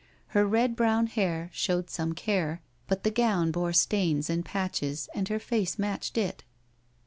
[0.29, 5.27] Her red brown hair showed some care, but the gown bore stains and patches, and
[5.27, 6.43] her face matched it.